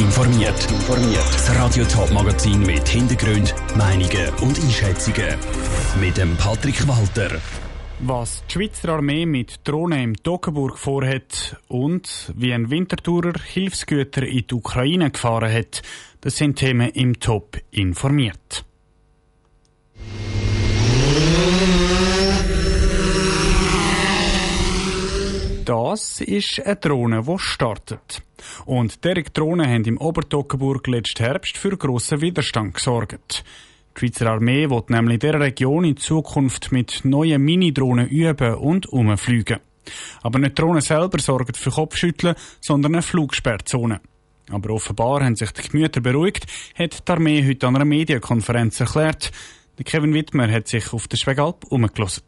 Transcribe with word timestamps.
informiert. 0.00 0.66
Das 0.88 1.54
Radio 1.56 1.84
Top 1.84 2.10
Magazin 2.10 2.60
mit 2.62 2.88
Hintergrund, 2.88 3.54
Meinungen 3.76 4.28
und 4.40 4.58
Einschätzungen 4.58 5.36
mit 6.00 6.16
dem 6.16 6.36
Patrick 6.36 6.88
Walter. 6.88 7.38
Was 8.00 8.42
die 8.46 8.52
Schweizer 8.54 8.90
Armee 8.90 9.26
mit 9.26 9.60
Drohnen 9.68 10.00
im 10.00 10.16
Toggenburg 10.16 10.78
vorhat 10.78 11.56
und 11.68 12.32
wie 12.34 12.54
ein 12.54 12.70
Wintertourer 12.70 13.34
Hilfsgüter 13.44 14.22
in 14.22 14.46
die 14.46 14.54
Ukraine 14.54 15.10
gefahren 15.10 15.52
hat, 15.52 15.82
das 16.22 16.36
sind 16.36 16.56
Themen 16.56 16.88
im 16.90 17.20
Top 17.20 17.58
informiert. 17.70 18.64
Das 25.90 26.20
ist 26.20 26.64
eine 26.64 26.76
Drohne, 26.76 27.24
die 27.24 27.38
startet. 27.38 28.22
Und 28.64 29.04
diese 29.04 29.24
Drohnen 29.24 29.68
haben 29.68 29.84
im 29.86 29.98
Obertoggenburg 29.98 30.86
letzten 30.86 31.24
Herbst 31.24 31.58
für 31.58 31.76
grossen 31.76 32.20
Widerstand 32.20 32.74
gesorgt. 32.74 33.42
Die 33.96 33.98
Schweizer 33.98 34.30
Armee 34.30 34.70
wird 34.70 34.88
nämlich 34.88 35.14
in 35.14 35.18
dieser 35.18 35.40
Region 35.40 35.82
in 35.82 35.96
Zukunft 35.96 36.70
mit 36.70 37.04
neuen 37.04 37.42
Mini-Drohnen 37.42 38.06
üben 38.06 38.54
und 38.54 38.86
umfliegen. 38.86 39.58
Aber 40.22 40.38
nicht 40.38 40.56
die 40.56 40.62
Drohnen 40.62 40.80
selber 40.80 41.18
sorgen 41.18 41.54
für 41.54 41.70
Kopfschütteln, 41.72 42.36
sondern 42.60 42.94
eine 42.94 43.02
Flugsperrzone. 43.02 44.00
Aber 44.48 44.70
offenbar 44.70 45.24
haben 45.24 45.34
sich 45.34 45.50
die 45.50 45.68
Gemüter 45.70 46.00
beruhigt, 46.00 46.46
hat 46.78 47.08
die 47.08 47.12
Armee 47.12 47.44
heute 47.44 47.66
an 47.66 47.74
einer 47.74 47.84
Medienkonferenz 47.84 48.78
erklärt. 48.78 49.32
Kevin 49.82 50.14
Wittmer 50.14 50.52
hat 50.52 50.68
sich 50.68 50.92
auf 50.92 51.08
der 51.08 51.16
Schwegalp 51.16 51.64
umgelassen. 51.64 52.22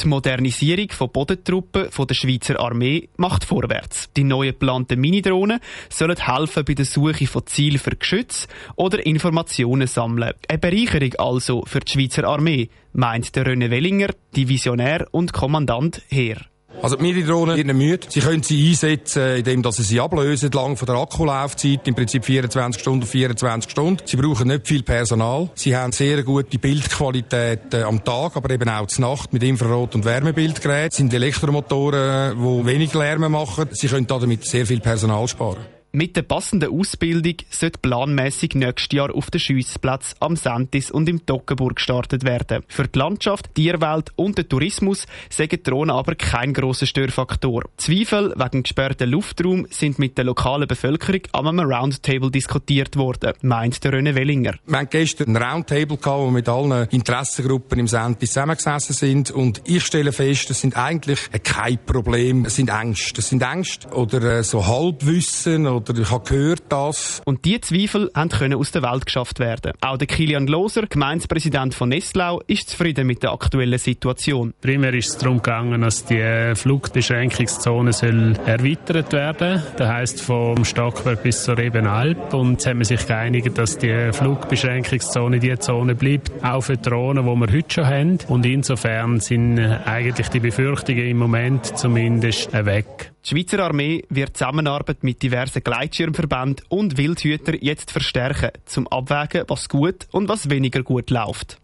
Die 0.00 0.06
Modernisierung 0.06 0.90
von 0.90 1.10
Bodentruppen 1.10 1.90
von 1.90 2.06
der 2.06 2.14
Schweizer 2.14 2.60
Armee 2.60 3.08
macht 3.16 3.44
vorwärts. 3.44 4.08
Die 4.16 4.22
neu 4.22 4.46
geplanten 4.46 5.00
Minidrohnen 5.00 5.58
sollen 5.88 6.16
helfen 6.16 6.64
bei 6.64 6.74
der 6.74 6.84
Suche 6.84 7.26
von 7.26 7.46
Zielen 7.46 7.80
für 7.80 7.96
Geschütze 7.96 8.46
oder 8.76 9.04
Informationen 9.04 9.88
sammeln. 9.88 10.34
Eine 10.48 10.58
Bereicherung 10.58 11.14
also 11.18 11.64
für 11.66 11.80
die 11.80 11.92
Schweizer 11.92 12.24
Armee, 12.28 12.68
meint 12.92 13.34
der 13.34 13.46
René 13.46 13.70
Wellinger, 13.70 14.10
Divisionär 14.36 15.08
und 15.10 15.32
Kommandant 15.32 16.02
Heer. 16.08 16.42
Also 16.80 16.96
die 16.96 17.02
Mini-Drohnen 17.02 17.56
sind 17.56 17.76
müde. 17.76 18.06
Sie 18.08 18.20
können 18.20 18.42
sie 18.42 18.68
einsetzen, 18.70 19.36
indem 19.44 19.70
sie 19.72 19.82
sie 19.82 20.00
ablösen, 20.00 20.50
lang 20.52 20.76
von 20.76 20.86
der 20.86 20.96
Akkulaufzeit, 20.96 21.86
im 21.88 21.94
Prinzip 21.94 22.24
24 22.24 22.80
Stunden, 22.80 23.04
24 23.04 23.70
Stunden. 23.70 24.02
Sie 24.04 24.16
brauchen 24.16 24.48
nicht 24.48 24.66
viel 24.66 24.82
Personal. 24.82 25.50
Sie 25.54 25.76
haben 25.76 25.92
sehr 25.92 26.22
gute 26.22 26.58
Bildqualität 26.58 27.74
äh, 27.74 27.82
am 27.82 28.04
Tag, 28.04 28.36
aber 28.36 28.50
eben 28.50 28.68
auch 28.68 28.86
zur 28.86 29.08
Nacht 29.08 29.32
mit 29.32 29.42
Infrarot- 29.42 29.94
und 29.94 30.04
Wärmebildgeräten. 30.04 30.88
Es 30.90 30.96
sind 30.96 31.12
Elektromotoren, 31.12 32.36
die 32.38 32.66
wenig 32.66 32.94
Lärm 32.94 33.30
machen. 33.32 33.68
Sie 33.72 33.88
können 33.88 34.06
damit 34.06 34.44
sehr 34.44 34.64
viel 34.64 34.80
Personal 34.80 35.26
sparen. 35.26 35.77
Mit 35.90 36.16
der 36.16 36.22
passenden 36.22 36.70
Ausbildung 36.70 37.36
sollte 37.48 37.78
planmäßig 37.78 38.54
nächstes 38.54 38.94
Jahr 38.94 39.14
auf 39.14 39.30
den 39.30 39.40
Schiessplatz 39.40 40.14
am 40.20 40.36
Sentis 40.36 40.90
und 40.90 41.08
im 41.08 41.24
Toggenburg 41.24 41.76
gestartet 41.76 42.24
werden. 42.24 42.62
Für 42.68 42.86
die 42.86 42.98
Landschaft, 42.98 43.54
Tierwelt 43.54 44.12
und 44.14 44.36
den 44.36 44.46
Tourismus 44.50 45.06
sagen 45.30 45.62
Drohnen 45.62 45.96
aber 45.96 46.14
kein 46.14 46.52
grosser 46.52 46.84
Störfaktor. 46.84 47.62
Zweifel 47.78 48.34
wegen 48.36 48.64
gesperrten 48.64 49.08
Luftraum 49.08 49.66
sind 49.70 49.98
mit 49.98 50.18
der 50.18 50.26
lokalen 50.26 50.68
Bevölkerung 50.68 51.22
einem 51.32 51.60
Roundtable 51.60 52.30
diskutiert 52.30 52.96
worden, 52.96 53.32
meint 53.40 53.82
der 53.82 53.94
René 53.94 54.14
Wellinger. 54.14 54.56
Wir 54.66 54.78
hatten 54.80 54.90
gestern 54.90 55.34
ein 55.34 55.42
Roundtable 55.42 55.96
gehabt, 55.96 56.06
wo 56.06 56.26
wir 56.26 56.32
mit 56.32 56.50
allen 56.50 56.86
Interessengruppen 56.90 57.78
im 57.78 57.88
Sentis 57.88 58.34
zusammengesessen 58.34 58.94
sind 58.94 59.30
und 59.30 59.62
ich 59.64 59.86
stelle 59.86 60.12
fest, 60.12 60.50
das 60.50 60.60
sind 60.60 60.76
eigentlich 60.76 61.30
kein 61.44 61.78
Problem, 61.86 62.44
es 62.44 62.56
sind 62.56 62.68
Ängste. 62.68 63.14
Das 63.14 63.30
sind 63.30 63.40
Ängste 63.40 63.88
oder 63.88 64.22
äh, 64.22 64.42
so 64.44 64.66
Halbwissen 64.66 65.77
oder 65.78 66.00
ich 66.00 66.10
habe 66.10 66.28
gehört 66.28 66.62
das. 66.68 67.22
Und 67.24 67.44
diese 67.44 67.60
Zweifel 67.60 68.10
haben 68.14 68.30
können 68.30 68.58
aus 68.58 68.72
der 68.72 68.82
Welt 68.82 69.06
geschafft 69.06 69.38
werden. 69.38 69.72
Auch 69.80 69.96
der 69.96 70.06
Kilian 70.06 70.46
Loser, 70.46 70.86
Gemeindepräsident 70.86 71.74
von 71.74 71.88
Nestlau, 71.88 72.40
ist 72.46 72.70
zufrieden 72.70 73.06
mit 73.06 73.22
der 73.22 73.32
aktuellen 73.32 73.78
Situation. 73.78 74.54
Primär 74.60 74.94
ist 74.94 75.10
es 75.10 75.18
darum 75.18 75.36
gegangen, 75.38 75.80
dass 75.80 76.04
die 76.04 76.52
Flugbeschränkungszone 76.54 77.92
soll 77.92 78.34
erweitert 78.46 79.12
werden. 79.12 79.62
Das 79.76 79.88
heisst 79.88 80.20
vom 80.20 80.64
Stockwerk 80.64 81.22
bis 81.22 81.44
zur 81.44 81.56
Rebenalp. 81.58 82.34
Und 82.34 82.52
jetzt 82.52 82.66
haben 82.66 82.78
wir 82.78 82.86
sich 82.86 83.06
geeinigt, 83.06 83.56
dass 83.56 83.78
die 83.78 84.10
Flugbeschränkungszone 84.12 85.38
die 85.38 85.58
Zone 85.58 85.94
bleibt, 85.94 86.32
auch 86.44 86.62
für 86.62 86.76
Drohnen, 86.76 87.24
die 87.24 87.40
wir 87.40 87.52
heute 87.52 87.74
schon 87.74 87.86
haben. 87.86 88.18
Und 88.28 88.44
insofern 88.46 89.20
sind 89.20 89.58
eigentlich 89.58 90.28
die 90.28 90.40
Befürchtungen 90.40 91.06
im 91.06 91.18
Moment 91.18 91.78
zumindest 91.78 92.52
weg. 92.52 93.12
Die 93.28 93.34
Schweizer 93.34 93.62
Armee 93.62 94.04
wird 94.08 94.38
Zusammenarbeit 94.38 95.04
mit 95.04 95.22
diversen 95.22 95.62
Gleitschirmverbänden 95.62 96.64
und 96.70 96.96
Wildhüter 96.96 97.62
jetzt 97.62 97.90
verstärken, 97.90 98.52
zum 98.64 98.88
Abwägen, 98.88 99.44
was 99.48 99.68
gut 99.68 100.08
und 100.12 100.30
was 100.30 100.48
weniger 100.48 100.82
gut 100.82 101.10
läuft. 101.10 101.58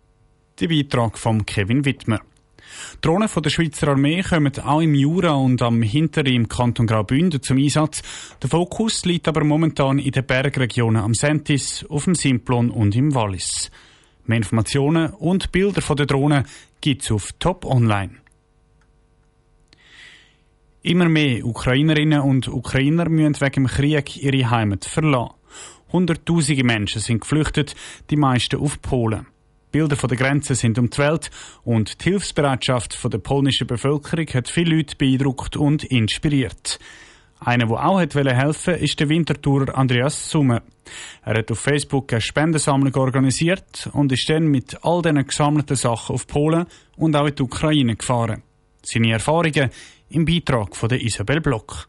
Der 0.61 0.69
Beitrag 0.69 1.17
von 1.17 1.47
Kevin 1.47 1.87
Wittmer. 1.87 2.21
Drohnen 3.01 3.29
von 3.29 3.43
der 3.43 3.49
Schweizer 3.49 3.89
Armee 3.89 4.21
kommen 4.21 4.53
auch 4.59 4.83
im 4.83 4.95
Jura 4.95 5.31
und 5.31 5.63
am 5.63 5.81
Hinteren 5.81 6.35
im 6.35 6.49
Kanton 6.49 6.87
Graubünden 6.87 7.41
zum 7.41 7.57
Einsatz. 7.57 8.03
Der 8.43 8.51
Fokus 8.51 9.07
liegt 9.07 9.27
aber 9.27 9.43
momentan 9.43 9.99
in 9.99 10.13
den 10.13 10.27
Bergregionen 10.27 11.03
am 11.03 11.15
Sentis, 11.15 11.83
auf 11.89 12.05
dem 12.05 12.15
Simplon 12.15 12.69
und 12.69 12.95
im 12.95 13.15
Wallis. 13.15 13.71
Mehr 14.27 14.37
Informationen 14.37 15.15
und 15.15 15.51
Bilder 15.51 15.81
von 15.81 15.97
der 15.97 16.05
Drohnen 16.05 16.45
gibt's 16.83 17.11
auf 17.11 17.33
Top 17.39 17.65
Online. 17.65 18.24
Immer 20.87 21.09
mehr 21.09 21.47
Ukrainerinnen 21.47 22.21
und 22.21 22.47
Ukrainer 22.47 23.09
müssen 23.09 23.41
wegen 23.41 23.65
dem 23.65 23.67
Krieg 23.69 24.23
ihre 24.23 24.51
Heimat 24.51 24.85
verlassen. 24.85 25.33
Hunderttausende 25.91 26.63
Menschen 26.63 27.01
sind 27.01 27.23
geflüchtet, 27.23 27.75
die 28.11 28.17
meisten 28.17 28.61
auf 28.61 28.83
Polen. 28.83 29.27
Bilder 29.73 29.97
von 29.97 30.09
der 30.09 30.19
Grenze 30.19 30.55
sind 30.55 30.79
um 30.79 30.91
die 30.91 30.99
Welt 30.99 31.31
und 31.63 32.05
die 32.05 32.11
Hilfsbereitschaft 32.11 33.03
der 33.03 33.17
polnischen 33.17 33.67
Bevölkerung 33.67 34.27
hat 34.35 34.51
viele 34.51 34.77
Leute 34.77 34.95
beeindruckt 34.97 35.57
und 35.57 35.85
inspiriert. 35.85 36.79
Einer, 37.41 37.65
der 37.65 37.83
auch 37.83 37.99
helfen 37.99 38.27
wollte, 38.27 38.73
ist 38.73 39.01
der 39.01 39.09
Wintertourer 39.09 39.79
Andreas 39.79 40.29
Summe. 40.29 40.61
Er 41.25 41.39
hat 41.39 41.51
auf 41.51 41.61
Facebook 41.61 42.13
eine 42.13 42.21
Spendensammlung 42.21 42.95
organisiert 42.97 43.89
und 43.95 44.13
ist 44.13 44.29
dann 44.29 44.49
mit 44.49 44.85
all 44.85 45.01
diesen 45.01 45.27
gesammelten 45.27 45.77
Sachen 45.77 46.15
auf 46.15 46.27
Polen 46.27 46.67
und 46.99 47.17
auch 47.17 47.27
in 47.27 47.35
die 47.37 47.43
Ukraine 47.43 47.97
gefahren. 47.97 48.43
Seine 48.83 49.13
Erfahrungen 49.13 49.71
im 50.11 50.25
Beitrag 50.25 50.77
von 50.77 50.89
der 50.89 51.01
Isabel 51.01 51.41
Block. 51.41 51.89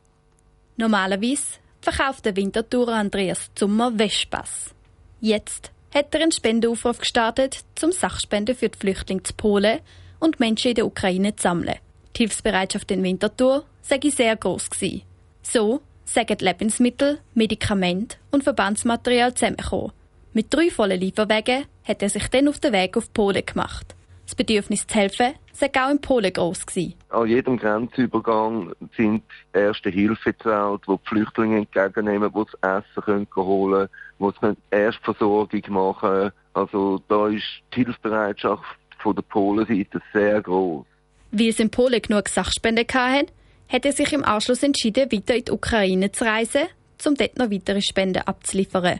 Normalerweise 0.77 1.59
verkauft 1.81 2.25
der 2.25 2.35
Wintertourer 2.35 2.95
Andreas 2.95 3.51
Zummer 3.55 3.91
Vespas. 3.95 4.73
Jetzt 5.21 5.71
hat 5.93 6.13
er 6.13 6.21
einen 6.21 6.31
Spendenaufruf 6.31 6.99
gestartet, 6.99 7.63
zum 7.75 7.91
Sachspenden 7.91 8.55
für 8.55 8.69
die 8.69 8.77
Flüchtlinge 8.77 9.23
zu 9.23 9.33
Polen 9.33 9.79
und 10.19 10.39
Menschen 10.39 10.69
in 10.69 10.75
der 10.75 10.85
Ukraine 10.85 11.35
zu 11.35 11.43
sammeln. 11.43 11.75
Die 12.15 12.23
Hilfsbereitschaft 12.23 12.91
in 12.91 13.03
Winterthur 13.03 13.65
sei 13.81 13.99
sehr 14.03 14.35
groß 14.35 14.69
gewesen. 14.69 15.03
So 15.41 15.81
sagen 16.05 16.37
Lebensmittel, 16.39 17.19
Medikamente 17.33 18.17
und 18.31 18.43
Verbandsmaterial 18.43 19.33
zusammengekommen. 19.33 19.91
Mit 20.33 20.53
drei 20.53 20.69
vollen 20.69 20.99
Lieferwegen 20.99 21.65
hat 21.83 22.01
er 22.01 22.09
sich 22.09 22.27
dann 22.27 22.47
auf 22.47 22.59
den 22.59 22.73
Weg 22.73 22.97
auf 22.97 23.11
Polen 23.13 23.45
gemacht. 23.45 23.95
Das 24.25 24.35
Bedürfnis 24.35 24.85
zu 24.87 24.95
helfen 24.95 25.33
sei 25.57 25.71
auch 25.79 25.89
in 25.89 26.01
Polen 26.01 26.31
groß 26.31 26.65
gewesen. 26.65 26.93
An 27.09 27.27
jedem 27.27 27.57
Grenzübergang 27.57 28.73
sind 28.95 29.23
erste 29.53 29.89
Hilfezelt, 29.89 30.81
wo 30.85 30.97
die 30.97 31.07
Flüchtlinge 31.07 31.57
entgegennehmen, 31.57 32.29
wo 32.33 32.43
sie 32.43 32.57
Essen 32.61 33.03
können 33.03 33.27
holen 33.35 33.89
wo 34.17 34.31
sie 34.31 34.55
Erstversorgung 34.71 35.61
machen 35.69 36.09
können. 36.09 36.31
Also 36.53 37.01
da 37.09 37.27
ist 37.27 37.43
die 37.73 37.83
Hilfsbereitschaft 37.83 38.63
von 38.99 39.15
der 39.15 39.23
Polenseite 39.23 40.01
sehr 40.13 40.41
groß. 40.41 40.85
Wie 41.31 41.49
es 41.49 41.59
in 41.59 41.69
Polen 41.69 42.01
genug 42.01 42.29
Sachspenden 42.29 42.85
hatten, 42.93 43.27
hat 43.67 43.85
er 43.85 43.91
sich 43.91 44.13
im 44.13 44.23
Anschluss 44.23 44.63
entschieden, 44.63 45.11
weiter 45.11 45.35
in 45.35 45.45
die 45.45 45.51
Ukraine 45.51 46.11
zu 46.11 46.23
reisen, 46.23 46.67
um 47.05 47.15
dort 47.15 47.37
noch 47.37 47.51
weitere 47.51 47.81
Spenden 47.81 48.23
abzuliefern. 48.23 48.99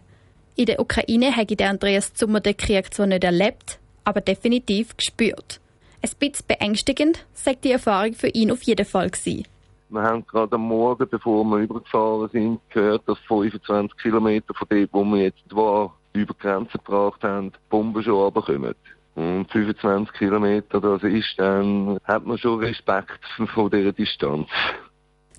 In 0.58 0.66
der 0.66 0.80
Ukraine 0.80 1.36
habe 1.36 1.56
der 1.56 1.70
Andreas 1.70 2.14
Zummer 2.14 2.40
den 2.40 2.58
Krieg 2.58 2.94
zwar 2.94 3.08
nicht 3.08 3.24
erlebt, 3.24 3.80
aber 4.04 4.22
definitiv 4.22 4.96
gespürt. 4.98 5.60
Ein 6.02 6.10
bisschen 6.20 6.46
beängstigend 6.48 7.26
sagt 7.34 7.64
die 7.64 7.72
Erfahrung 7.72 8.14
für 8.14 8.28
ihn 8.30 8.52
auf 8.52 8.64
jeden 8.64 8.86
Fall 8.86 9.10
gewesen. 9.10 9.46
Wir 9.90 10.02
haben 10.02 10.26
gerade 10.26 10.56
am 10.56 10.68
Morgen, 10.68 11.08
bevor 11.10 11.44
wir 11.46 11.58
übergefahren 11.58 12.30
sind, 12.32 12.60
gehört, 12.70 13.04
dass 13.08 13.20
25 13.28 13.98
Kilometer 13.98 14.54
von 14.54 14.68
dem, 14.70 14.90
wo 14.92 15.04
wir 15.04 15.24
jetzt 15.24 15.56
waren, 15.56 15.92
über 16.14 16.34
die 16.34 16.40
Grenze 16.40 16.78
gebracht 16.78 17.24
haben, 17.24 17.52
die 17.52 17.58
Bomben 17.70 18.04
schon 18.04 18.14
runterkommen. 18.14 18.76
Und 19.16 19.50
25 19.52 20.14
Kilometer, 20.18 20.82
das 20.82 21.04
ist 21.04 21.36
dann, 21.38 22.00
hat 22.04 22.26
man 22.26 22.38
schon 22.38 22.60
Respekt 22.60 23.20
vor 23.54 23.70
dieser 23.70 23.94
Distanz. 23.94 24.50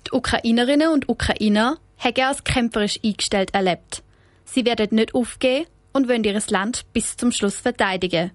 Die 0.07 0.15
Ukrainerinnen 0.15 0.91
und 0.91 1.09
Ukrainer 1.09 1.77
haben 1.99 2.23
als 2.23 2.43
kämpferisch 2.43 2.99
eingestellt 3.03 3.53
erlebt. 3.53 4.01
Sie 4.45 4.65
werden 4.65 4.95
nicht 4.95 5.13
aufgeben 5.13 5.67
und 5.93 6.07
wollen 6.07 6.23
ihr 6.23 6.41
Land 6.49 6.85
bis 6.93 7.17
zum 7.17 7.31
Schluss 7.31 7.59
verteidigen. 7.59 8.31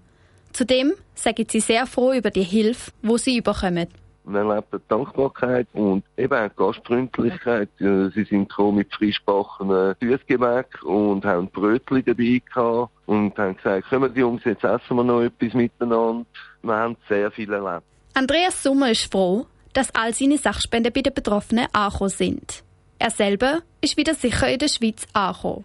Zudem 0.52 0.92
sagen 1.14 1.46
sie 1.48 1.60
sehr 1.60 1.86
froh 1.86 2.12
über 2.12 2.30
die 2.30 2.42
Hilfe, 2.42 2.90
wo 3.02 3.16
sie 3.16 3.38
überkommen. 3.38 3.88
Man 4.24 4.48
erlebt 4.48 4.68
Dankbarkeit 4.88 5.66
und 5.72 6.04
eben 6.16 6.32
auch 6.32 6.54
Gastfreundlichkeit. 6.54 7.68
Sie 7.78 8.24
sind 8.24 8.48
gekommen 8.48 8.78
mit 8.78 8.94
frischbackenen 8.94 9.96
Süßgebäck 10.00 10.82
und 10.84 11.24
haben 11.24 11.48
Brötchen 11.48 12.04
dabei 12.04 12.40
gehabt 12.46 12.92
und 13.06 13.36
haben 13.36 13.56
gesagt, 13.56 13.88
kommen 13.88 14.14
die 14.14 14.20
Jungs, 14.20 14.42
jetzt 14.44 14.62
essen 14.62 14.96
wir 14.96 15.02
noch 15.02 15.22
etwas 15.22 15.54
miteinander. 15.54 16.24
Wir 16.62 16.74
haben 16.74 16.96
sehr 17.08 17.32
viel 17.32 17.52
erlebt. 17.52 17.84
Andreas 18.14 18.62
Sommer 18.62 18.92
ist 18.92 19.10
froh, 19.10 19.46
dass 19.72 19.92
all 19.94 20.14
seine 20.14 20.38
Sachspenden 20.38 20.92
bei 20.92 21.02
den 21.02 21.14
Betroffenen 21.14 21.66
angekommen 21.72 22.10
sind. 22.10 22.62
Er 23.00 23.10
selber 23.10 23.62
ist 23.80 23.96
wieder 23.96 24.14
sicher 24.14 24.48
in 24.48 24.60
der 24.60 24.68
Schweiz 24.68 25.08
angekommen. 25.12 25.64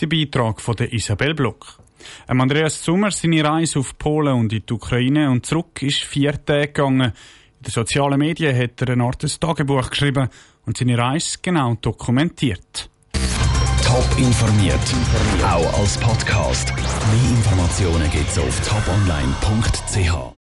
Der 0.00 0.06
Beitrag 0.06 0.60
von 0.62 0.76
der 0.76 0.90
Isabel 0.92 1.34
Block. 1.34 1.78
Ähm 2.28 2.40
Andreas 2.40 2.82
Sommer 2.82 3.10
seine 3.10 3.44
Reise 3.44 3.78
auf 3.78 3.96
Polen 3.98 4.34
und 4.34 4.52
in 4.52 4.64
die 4.66 4.72
Ukraine 4.72 5.30
und 5.30 5.46
zurück 5.46 5.82
ist 5.82 6.04
vier 6.04 6.32
Tage 6.44 6.68
gegangen. 6.68 7.12
In 7.12 7.12
den 7.64 7.70
sozialen 7.70 8.18
Medien 8.18 8.56
hat 8.56 8.80
er 8.82 8.90
eine 8.90 9.04
Art 9.04 9.40
Tagebuch 9.40 9.90
geschrieben 9.90 10.28
und 10.66 10.76
seine 10.76 10.98
Reise 10.98 11.38
genau 11.42 11.74
dokumentiert. 11.80 12.90
Top 13.84 14.18
informiert, 14.18 14.80
auch 15.44 15.78
als 15.78 15.98
Podcast. 15.98 16.72
Mehr 16.74 17.30
Informationen 17.36 18.10
gibt's 18.10 18.38
auf 18.38 18.60
toponline.ch. 18.66 20.32